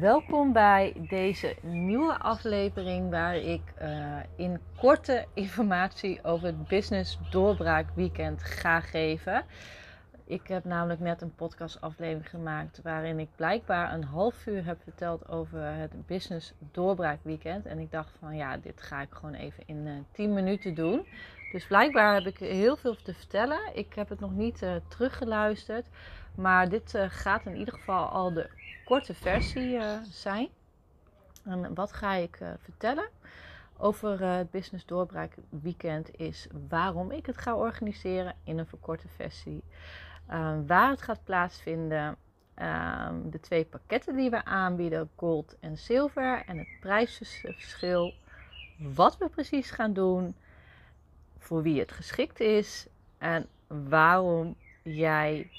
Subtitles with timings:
[0.00, 7.86] Welkom bij deze nieuwe aflevering waar ik uh, in korte informatie over het Business Doorbraak
[7.94, 9.44] Weekend ga geven.
[10.24, 15.28] Ik heb namelijk net een podcastaflevering gemaakt waarin ik blijkbaar een half uur heb verteld
[15.28, 17.66] over het Business Doorbraak Weekend.
[17.66, 20.74] En ik dacht van ja, dit ga ik gewoon even in uh, eh, 10 minuten
[20.74, 21.06] doen.
[21.52, 23.60] Dus blijkbaar heb ik heel veel te vertellen.
[23.74, 25.86] Ik heb het nog niet uh, teruggeluisterd.
[26.34, 28.48] Maar dit gaat in ieder geval al de
[28.92, 30.48] korte versie uh, zijn.
[31.44, 33.08] En wat ga ik uh, vertellen
[33.76, 39.62] over het Business Doorbraak Weekend is waarom ik het ga organiseren in een verkorte versie.
[40.26, 42.16] Ehm, waar het gaat plaatsvinden.
[42.56, 46.42] Um, de twee pakketten die we aanbieden, gold en zilver.
[46.46, 48.14] En het prijsverschil.
[48.78, 50.34] Wat we precies gaan doen.
[51.38, 52.86] Voor wie het geschikt is.
[53.18, 55.50] En waarom jij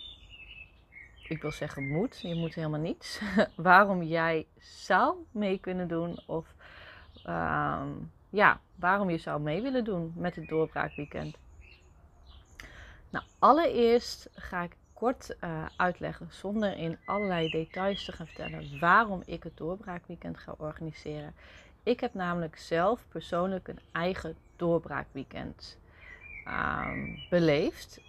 [1.34, 3.22] ik wil zeggen moet, je moet helemaal niets.
[3.56, 6.56] waarom jij zou mee kunnen doen of
[7.24, 7.90] ehm,
[8.30, 11.38] ja, waarom je zou mee willen doen met het doorbraakweekend.
[13.10, 19.22] Nou, allereerst ga ik kort uh, uitleggen, zonder in allerlei details te gaan vertellen, waarom
[19.26, 21.34] ik het doorbraakweekend ga organiseren.
[21.84, 25.78] Ik heb namelijk zelf persoonlijk een eigen doorbraakweekend
[26.48, 28.02] um, beleefd.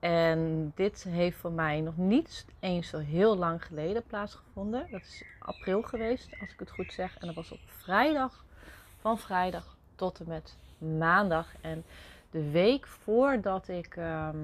[0.00, 4.86] En dit heeft voor mij nog niet eens zo heel lang geleden plaatsgevonden.
[4.90, 7.18] Dat is april geweest, als ik het goed zeg.
[7.18, 8.44] En dat was op vrijdag,
[9.00, 11.54] van vrijdag tot en met maandag.
[11.60, 11.84] En
[12.30, 14.36] de week voordat ik ehm,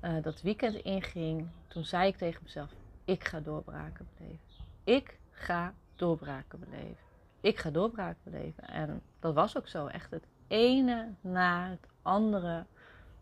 [0.00, 2.70] eh, dat weekend inging, toen zei ik tegen mezelf:
[3.04, 4.38] Ik ga doorbraken beleven.
[4.84, 7.04] Ik ga doorbraken beleven.
[7.40, 8.68] Ik ga doorbraken beleven.
[8.68, 9.86] En dat was ook zo.
[9.86, 12.64] Echt het ene na het andere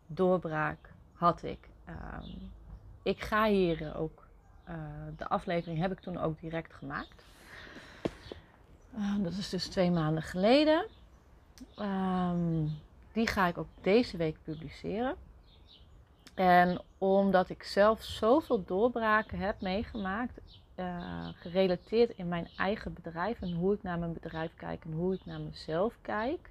[0.07, 0.92] doorbraak
[1.23, 1.69] had ik.
[1.85, 2.29] Ehm,
[3.03, 4.27] ik ga hier ook,
[4.69, 4.75] uh,
[5.17, 7.25] de aflevering heb ik toen ook direct gemaakt.
[8.97, 10.87] Uh, dat is dus twee maanden geleden.
[11.79, 12.79] Um,
[13.13, 15.17] die ga ik ook deze week publiceren.
[16.35, 20.41] En omdat ik zelf zoveel doorbraken heb meegemaakt,
[20.77, 25.15] uh, gerelateerd in mijn eigen bedrijf en hoe ik naar mijn bedrijf kijk en hoe
[25.15, 26.51] ik naar mezelf kijk,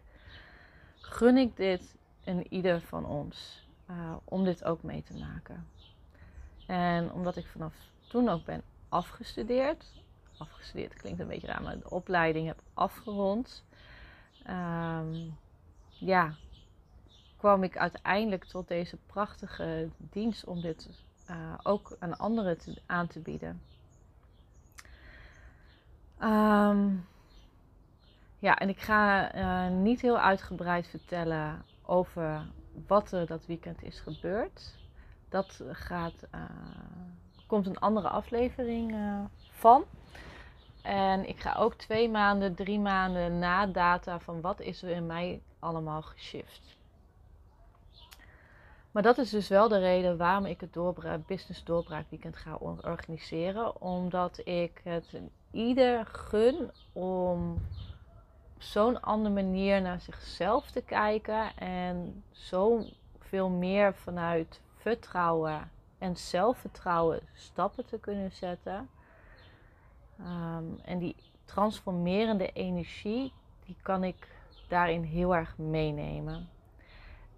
[1.01, 3.69] gun ik dit in ieder van ons.
[3.91, 5.67] Eh, om dit ook mee te maken.
[6.65, 7.73] En omdat ik vanaf
[8.07, 9.85] toen ook ben afgestudeerd,
[10.37, 13.63] afgestudeerd klinkt een beetje raar, maar de opleiding heb afgerond,
[14.43, 15.29] ehm,
[15.89, 16.33] ja,
[17.37, 20.89] kwam ik uiteindelijk tot deze prachtige dienst om dit
[21.29, 23.61] uh, ook aan anderen aan te bieden.
[26.23, 27.07] Um,
[28.39, 32.45] ja, en ik ga uh, niet heel uitgebreid vertellen over
[32.87, 34.79] wat er dat weekend is gebeurd.
[35.29, 36.41] Dat gaat, uh,
[37.47, 39.19] komt een andere aflevering uh,
[39.51, 39.83] van.
[40.81, 45.05] En ik ga ook twee maanden, drie maanden na data van wat is er in
[45.05, 46.79] mij allemaal geshift.
[48.91, 53.81] Maar dat is dus wel de reden waarom ik het Business Doorbraak Weekend ga organiseren.
[53.81, 55.19] Omdat ik het
[55.51, 57.61] ieder gun om
[58.63, 62.85] zo'n andere manier naar zichzelf te kijken en zo
[63.19, 68.89] veel meer vanuit vertrouwen en zelfvertrouwen stappen te kunnen zetten.
[70.19, 73.33] Ehm, en die transformerende energie,
[73.65, 74.27] die kan ik
[74.67, 76.49] daarin heel erg meenemen.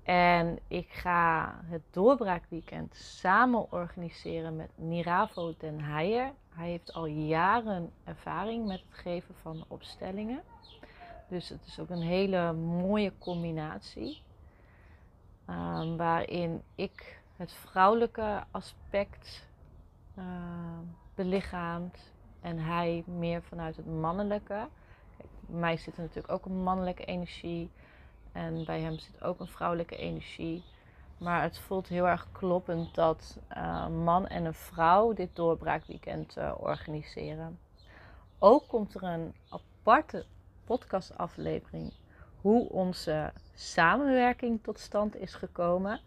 [0.04, 6.32] En ik ga het doorbraakweekend samen organiseren met Niravo Den Heijer.
[6.50, 10.44] Hij heeft al jaren ervaring met het geven van opstellingen.
[11.34, 14.22] Dus het is ook een hele mooie combinatie.
[15.50, 19.48] Um, waarin ik het vrouwelijke aspect
[20.18, 20.26] uh,
[21.16, 24.68] belichaamt en hij meer vanuit het mannelijke.
[25.18, 27.72] Kijk, bij mij zit er natuurlijk ook een mannelijke energie
[28.32, 30.64] en bij hem zit ook een vrouwelijke energie.
[31.18, 36.54] Maar het voelt heel erg kloppend dat uh, man en een vrouw dit doorbraakweekend uh,
[36.60, 37.60] organiseren.
[38.40, 40.26] Ook komt er een aparte
[40.66, 41.94] podcastaflevering
[42.42, 46.00] hoe onze samenwerking tot stand is gekomen.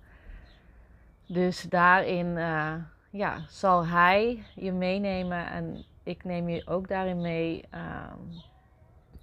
[1.26, 2.74] Dus daarin uh,
[3.10, 7.64] ja, zal hij je meenemen en ik neem je ook daarin mee.
[7.74, 8.42] Um,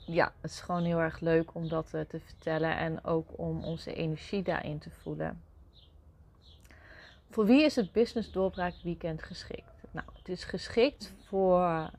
[0.05, 3.63] ja, het is gewoon heel erg leuk om dat uh, te vertellen en ook om
[3.63, 5.41] onze energie daarin te voelen.
[7.29, 9.83] Voor wie is het Business Doorbraak Weekend geschikt?
[9.91, 11.89] Nou, het is geschikt voor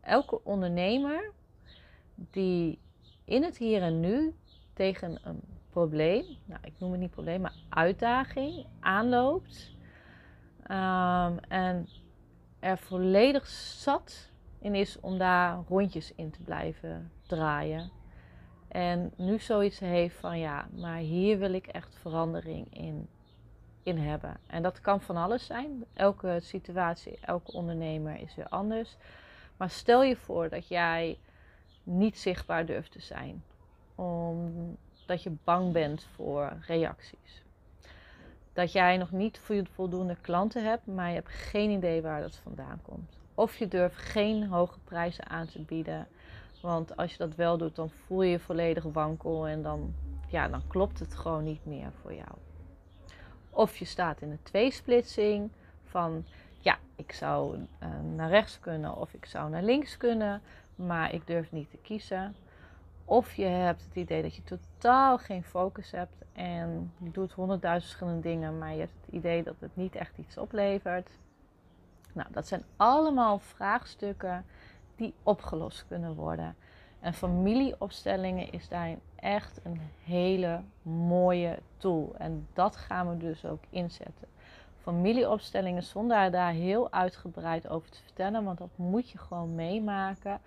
[0.00, 1.32] elke ondernemer
[2.14, 2.78] die
[3.24, 4.34] in het hier en nu
[4.72, 9.74] tegen een probleem, nou ik noem het niet probleem, maar uitdaging aanloopt.
[10.70, 11.88] Um, en
[12.60, 17.90] er volledig zat in is om daar rondjes in te blijven draaien.
[18.68, 23.08] En nu zoiets heeft van ja, maar hier wil ik echt verandering in,
[23.82, 24.36] in hebben.
[24.46, 25.84] En dat kan van alles zijn.
[25.94, 28.96] Elke situatie, elke ondernemer is weer anders.
[29.56, 31.18] Maar stel je voor dat jij
[31.82, 33.44] niet zichtbaar durft te zijn.
[33.94, 37.42] Omdat je bang bent voor reacties.
[38.52, 39.40] Dat jij nog niet
[39.74, 43.18] voldoende klanten hebt, maar je hebt geen idee waar dat vandaan komt.
[43.34, 46.06] Of je durft geen hoge prijzen aan te bieden.
[46.60, 49.94] Want als je dat wel doet, dan voel je je volledig wankel en dan,
[50.28, 52.30] ja, dan klopt het gewoon niet meer voor jou.
[53.50, 55.50] Of je staat in een tweesplitsing
[55.84, 56.24] van
[56.58, 60.42] ja, ik zou uh, naar rechts kunnen of ik zou naar links kunnen,
[60.76, 62.34] maar ik durf niet te kiezen.
[63.04, 67.92] Of je hebt het idee dat je totaal geen focus hebt en je doet honderdduizend
[67.92, 71.10] verschillende dingen, maar je hebt het idee dat het niet echt iets oplevert.
[72.12, 74.44] Nou, dat zijn allemaal vraagstukken
[74.96, 76.56] die opgelost kunnen worden.
[77.00, 82.14] En familieopstellingen is daarin echt een hele mooie tool.
[82.18, 84.28] En dat gaan we dus ook inzetten.
[84.82, 90.40] Familieopstellingen zonder daar heel uitgebreid over te vertellen, want dat moet je gewoon meemaken.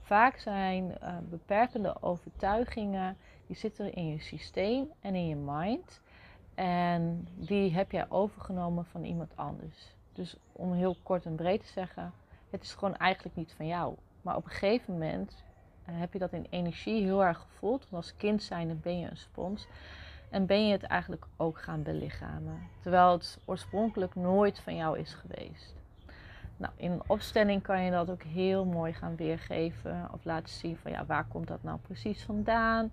[0.00, 3.16] Vaak zijn uh, beperkende overtuigingen,
[3.46, 6.00] die zitten in je systeem en in je mind.
[6.54, 9.94] En die heb jij overgenomen van iemand anders.
[10.12, 12.12] Dus om heel kort en breed te zeggen,
[12.50, 13.94] het is gewoon eigenlijk niet van jou.
[14.22, 15.42] Maar op een gegeven moment
[15.84, 17.86] eh, heb je dat in energie heel erg gevoeld.
[17.88, 19.66] Want als kind zijnde ben je een spons.
[20.32, 22.68] En ben je het eigenlijk ook gaan belichamen.
[22.80, 25.74] Terwijl het oorspronkelijk nooit van jou is geweest.
[26.56, 30.08] Nou, in een opstelling kan je dat ook heel mooi gaan weergeven.
[30.12, 32.92] Of laten zien van ja, waar komt dat nou precies vandaan.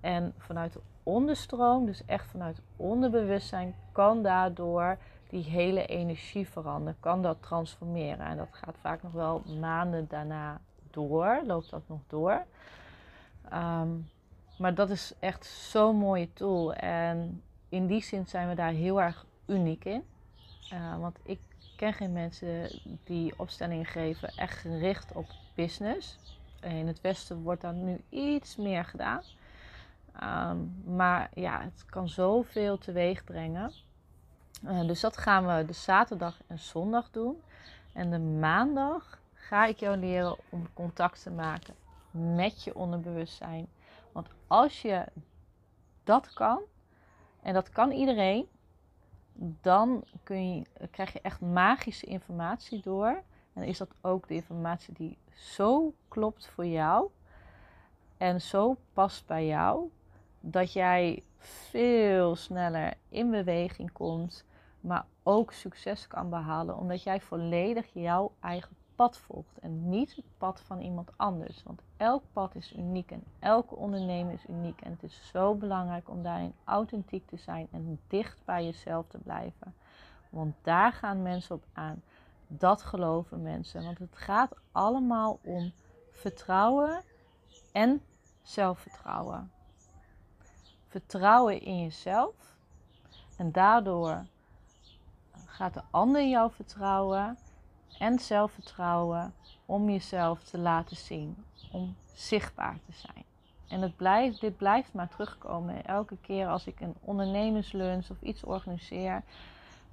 [0.00, 4.98] En vanuit de onderstroom, dus echt vanuit onderbewustzijn, kan daardoor
[5.28, 8.26] die hele energie veranderen, kan dat transformeren.
[8.26, 10.60] En dat gaat vaak nog wel maanden daarna
[10.90, 12.42] door, loopt dat nog door.
[13.50, 13.88] Ehm,
[14.58, 16.74] maar dat is echt zo'n mooie tool.
[16.74, 20.02] En in die zin zijn we daar heel erg uniek in.
[20.72, 21.40] Uh, want ik
[21.76, 26.18] ken geen mensen die opstellingen geven echt gericht op business.
[26.60, 29.22] In het Westen wordt daar nu iets meer gedaan.
[30.22, 33.72] Um, maar ja, het kan zoveel teweeg brengen.
[34.64, 37.42] Uh, dus dat gaan we de zaterdag en zondag doen.
[37.92, 41.74] En de maandag ga ik jou leren om contact te maken
[42.10, 43.66] met je onderbewustzijn.
[44.18, 45.04] Want als je
[46.04, 46.60] dat kan,
[47.42, 48.48] en dat kan iedereen,
[49.60, 53.22] dan kun je, krijg je echt magische informatie door.
[53.52, 57.10] En is dat ook de informatie die zo klopt voor jou
[58.16, 59.90] en zo past bij jou,
[60.40, 64.44] dat jij veel sneller in beweging komt,
[64.80, 70.24] maar ook succes kan behalen, omdat jij volledig jouw eigen pad volgt en niet het
[70.38, 71.62] pad van iemand anders.
[71.62, 74.80] Want elk pad is uniek en elke ondernemer is uniek.
[74.80, 79.18] En het is zo belangrijk om daarin authentiek te zijn en dicht bij jezelf te
[79.18, 79.74] blijven.
[80.30, 82.02] Want daar gaan mensen op aan.
[82.46, 83.84] Dat geloven mensen.
[83.84, 85.72] Want het gaat allemaal om
[86.10, 87.02] vertrouwen
[87.72, 88.02] en
[88.42, 89.50] zelfvertrouwen.
[90.88, 92.56] Vertrouwen in jezelf.
[93.36, 94.26] En daardoor
[95.46, 97.38] gaat de ander jou vertrouwen
[97.98, 99.34] en zelfvertrouwen
[99.66, 103.24] om jezelf te laten zien, om zichtbaar te zijn.
[103.68, 105.84] En het blijft, dit blijft maar terugkomen.
[105.84, 109.22] Elke keer als ik een ondernemerslunch of iets organiseer,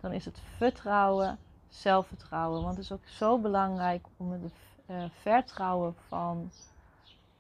[0.02, 1.38] dan is het vertrouwen,
[1.70, 2.64] zelfvertrouwen.
[2.64, 4.42] Want het is ook zo belangrijk om het
[4.86, 6.52] uh, vertrouwen van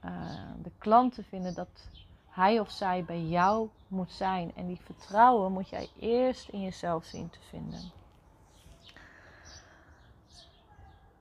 [0.05, 0.11] uh,
[0.61, 1.87] de klant te vinden dat
[2.29, 4.51] hij of zij bij jou moet zijn.
[4.55, 7.91] En die vertrouwen moet jij eerst in jezelf zien te vinden.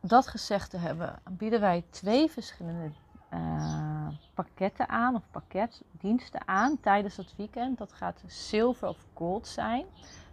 [0.07, 2.91] Dat gezegd te hebben, bieden wij twee verschillende
[3.35, 7.79] uh, pakketten aan of pakketdiensten aan tijdens het weekend.
[7.79, 9.87] Dat gaat zilver of gold zijn.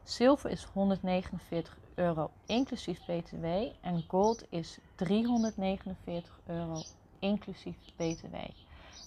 [0.04, 3.46] Zilver is 149 euro inclusief BTW
[3.82, 6.82] en gold is 349 euro
[7.20, 8.36] inclusief BTW.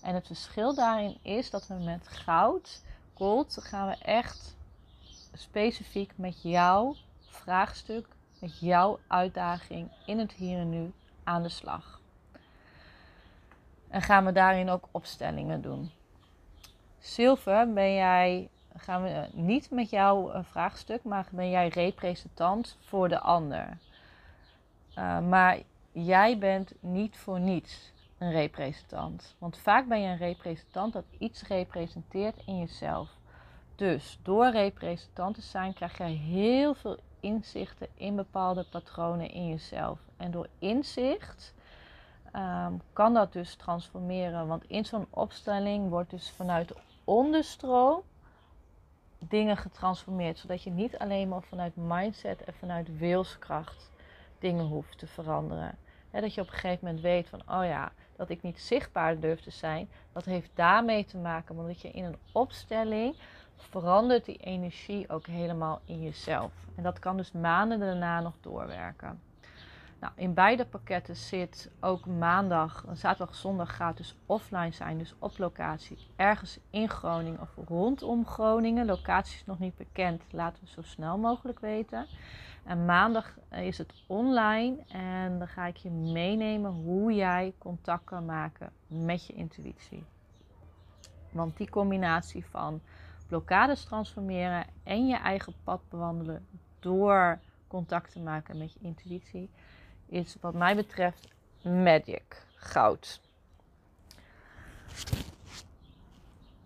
[0.02, 2.83] En het verschil daarin is dat we met goud,
[3.14, 4.56] gold, gaan we echt
[5.33, 8.06] specifiek met jou vraagstuk,
[8.38, 10.93] met jouw uitdaging in het hier en nu
[11.25, 12.00] aan de slag.
[13.88, 15.91] En gaan we daarin ook opstellingen doen.
[16.99, 22.79] Zilver, ben jij, gaan we eh, niet met jouw eh, vraagstuk, maar ben jij representant
[22.81, 23.79] voor de ander.
[24.99, 25.59] Uh, maar
[25.93, 29.35] jij bent niet voor niets een representant.
[29.38, 33.09] Want vaak ben je een representant dat iets representeert in jezelf.
[33.76, 39.99] Dus door representant te zijn krijg je heel veel inzichten in bepaalde patronen in jezelf.
[40.16, 41.54] En door inzicht
[42.37, 44.47] um, kan dat dus transformeren.
[44.47, 48.02] Want in zo'n opstelling wordt dus vanuit de onderstroom
[49.19, 50.38] dingen getransformeerd.
[50.38, 53.90] Zodat je niet alleen maar vanuit mindset en vanuit wilskracht
[54.38, 55.78] dingen hoeft te veranderen.
[56.11, 59.40] dat je op een gegeven moment weet van, oh ja, dat ik niet zichtbaar durf
[59.40, 59.88] te zijn.
[60.12, 63.16] Dat heeft daarmee te maken, want dat je in een opstelling
[63.56, 66.52] verandert die energie ook helemaal in jezelf.
[66.75, 69.20] En dat kan dus maanden daarna nog doorwerken.
[70.04, 75.38] Nou, in beide pakketten zit ook maandag, zaterdag, zondag gaat dus offline zijn, dus op
[75.38, 78.87] locatie, ergens in Groningen of rondom Groningen.
[78.87, 82.06] Locatie is nog niet bekend, laten we zo snel mogelijk weten.
[82.64, 88.25] En maandag is het online en dan ga ik je meenemen hoe jij contact kan
[88.25, 90.04] maken met je intuïtie.
[91.30, 92.80] Want die combinatie van
[93.26, 96.47] blokkades transformeren en je eigen pad bewandelen
[96.81, 97.38] door
[97.69, 99.50] contact te maken met je intuïtie
[100.07, 101.28] is wat mij betreft
[101.62, 103.21] magic, goud.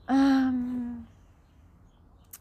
[0.04, 0.54] Ehm,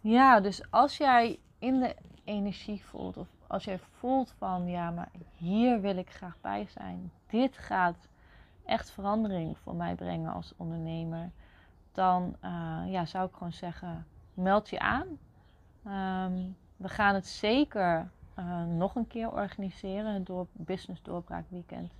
[0.01, 5.09] ja, dus als jij in de energie voelt of als jij voelt van ja, maar
[5.38, 7.12] hier wil ik graag bij zijn.
[7.27, 8.07] Dit gaat
[8.65, 11.31] echt verandering voor mij brengen als ondernemer.
[11.97, 15.07] Dan uh, ja, zou ik gewoon zeggen, meld je aan.
[15.83, 16.33] Ehm,
[16.75, 21.91] we gaan het zeker uh, nog een keer organiseren, door Business Doorbraak Weekend.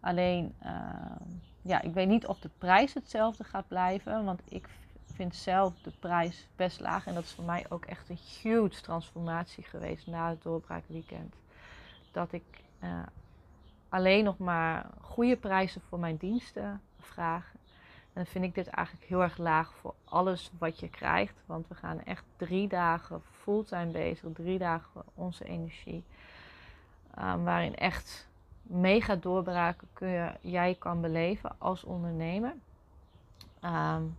[0.00, 0.70] Alleen, uh,
[1.62, 4.68] ja, ik weet niet of de prijs hetzelfde gaat blijven, want ik
[5.04, 7.06] vind zelf de prijs best laag.
[7.06, 11.34] En dat is voor mij ook echt een huge transformatie geweest na het doorbraakweekend.
[12.12, 13.02] Dat ik uh,
[13.88, 17.54] alleen nog maar goede prijzen voor mijn diensten vraag.
[18.16, 21.34] En dan vind ik dit eigenlijk heel erg laag voor alles wat je krijgt.
[21.46, 24.28] Want we gaan echt drie dagen fulltime bezig.
[24.32, 26.04] Drie dagen onze energie.
[27.18, 28.28] Um, waarin echt
[28.62, 32.54] mega doorbraken kun je, jij kan beleven als ondernemer.
[33.64, 34.16] Um,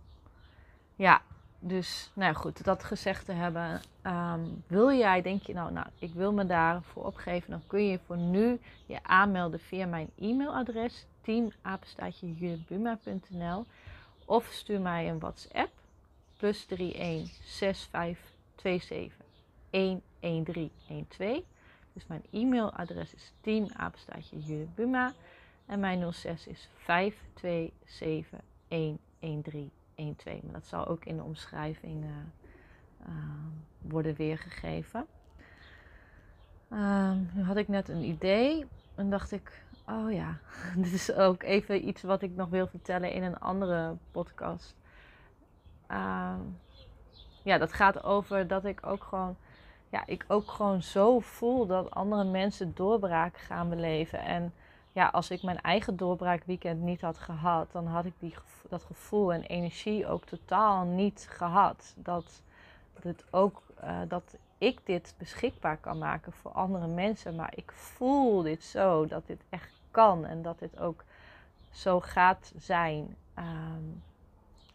[0.96, 1.20] ja,
[1.58, 3.80] dus nou goed, dat gezegd te hebben.
[4.06, 7.98] Um, wil jij, denk je nou, nou, ik wil me daarvoor opgeven, dan kun je
[8.06, 13.66] voor nu je aanmelden via mijn e-mailadres teamapenstaatjejulebuma.nl
[14.24, 15.70] of stuur mij een WhatsApp
[16.36, 19.12] plus 316527
[21.92, 25.12] Dus mijn e-mailadres is teamapenstaatjejulebuma
[25.66, 30.40] en mijn 06 is 527 113 1, 2.
[30.44, 32.10] Maar dat zal ook in de omschrijving uh,
[33.08, 33.14] uh,
[33.80, 35.06] worden weergegeven.
[36.72, 40.38] Uh, nu had ik net een idee en dacht ik, oh ja,
[40.76, 44.76] dit is ook even iets wat ik nog wil vertellen in een andere podcast.
[45.86, 46.40] Ehm,
[47.42, 49.36] ja, dat gaat over dat ik ook gewoon,
[49.88, 54.20] ja, ik ook gewoon zo voel dat andere mensen doorbraak gaan beleven.
[54.20, 54.52] En
[54.92, 58.34] ja, als ik mijn eigen doorbraakweekend niet had gehad, dan had ik die,
[58.68, 61.94] dat gevoel en energie ook totaal niet gehad.
[61.96, 62.42] Dat,
[63.02, 67.34] het ook, uh, dat ik dit beschikbaar kan maken voor andere mensen.
[67.34, 71.04] Maar ik voel dit zo, dat dit echt kan en dat dit ook
[71.70, 73.16] zo gaat zijn.
[73.38, 74.02] Um,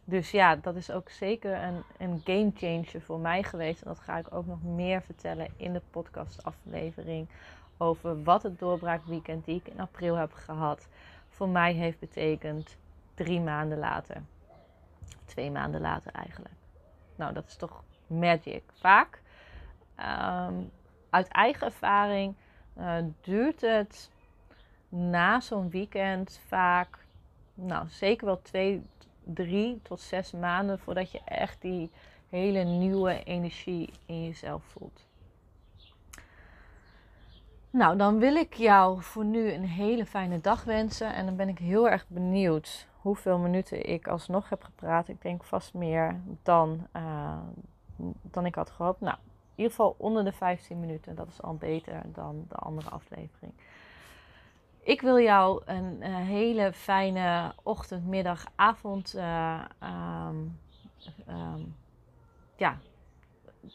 [0.05, 3.81] dus ja, dat is ook zeker een, een game changer voor mij geweest.
[3.81, 7.27] En dat ga ik ook nog meer vertellen in de podcastaflevering
[7.77, 10.87] over wat het doorbraakweekend die ik in april heb gehad
[11.33, 12.77] voor mij heeft betekend
[13.13, 14.21] drie maanden later.
[15.25, 16.53] Twee maanden later eigenlijk.
[17.15, 18.63] Nou, dat is toch magic.
[18.73, 19.21] Vaak,
[19.97, 20.71] um,
[21.09, 22.35] uit eigen ervaring,
[22.77, 24.11] uh, duurt het
[24.93, 27.05] na zo'n weekend vaak,
[27.53, 28.81] nou zeker wel twee,
[29.23, 31.91] drie tot zes maanden voordat je echt die
[32.29, 35.05] hele nieuwe energie in jezelf voelt.
[37.69, 41.13] Nou, dan wil ik jou voor nu een hele fijne dag wensen.
[41.13, 45.07] En dan ben ik heel erg benieuwd hoeveel minuten ik alsnog heb gepraat.
[45.07, 47.37] Ik denk vast meer dan, uh,
[48.21, 49.01] dan ik had gehoopt.
[49.01, 51.15] Nou, in ieder geval onder de 15 minuten.
[51.15, 53.53] Dat is al beter dan de andere aflevering.
[54.83, 59.61] Ik wil jou een, uh, hele fijne ochtend, middag, avond uh,
[60.27, 60.59] um,
[61.29, 61.75] um,
[62.55, 62.77] ja,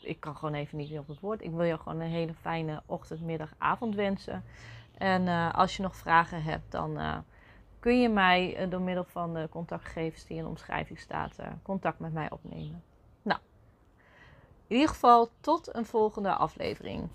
[0.00, 1.42] ik kan gewoon even niet meer op het woord.
[1.42, 4.44] Ik wil je gewoon een hele fijne ochtend, middag, avond wensen.
[4.98, 7.24] En eh, als je nog vragen hebt, dan
[7.78, 12.12] kun je mij door middel van de contactgegevens die in de omschrijving staat, contact met
[12.12, 12.82] mij opnemen.
[13.22, 13.40] Nou,
[14.66, 17.08] in ieder geval tot een volgende aflevering.